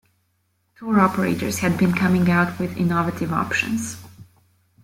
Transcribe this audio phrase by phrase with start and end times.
[0.75, 3.97] Tour operators had been coming out with innovative options.